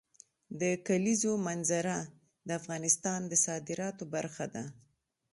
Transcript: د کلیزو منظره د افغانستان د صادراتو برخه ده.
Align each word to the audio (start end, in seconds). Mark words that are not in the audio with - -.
د 0.61 0.63
کلیزو 0.87 1.31
منظره 1.47 1.97
د 2.47 2.49
افغانستان 2.59 3.19
د 3.27 3.33
صادراتو 3.45 4.03
برخه 4.13 4.45
ده. 4.53 4.63